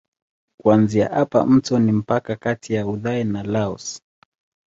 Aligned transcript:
Kuanzia 0.61 1.09
hapa 1.09 1.45
mto 1.45 1.79
ni 1.79 1.91
mpaka 1.91 2.35
kati 2.35 2.73
ya 2.73 2.87
Uthai 2.87 3.23
na 3.23 3.43
Laos. 3.43 4.01